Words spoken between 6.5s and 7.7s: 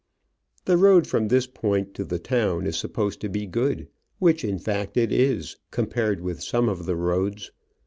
of the roads.